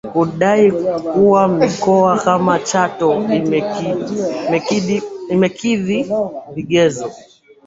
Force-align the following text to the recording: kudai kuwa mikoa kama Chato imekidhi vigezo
kudai 0.13 0.71
kuwa 1.13 1.47
mikoa 1.47 2.19
kama 2.19 2.59
Chato 2.59 3.21
imekidhi 5.29 6.05
vigezo 6.53 7.11